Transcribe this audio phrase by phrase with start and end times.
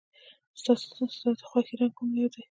[0.59, 0.71] ستا
[1.37, 2.23] د خوښې رنګ کوم دی؟